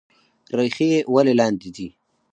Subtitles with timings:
[0.57, 1.87] ریښې ولې لاندې ځي؟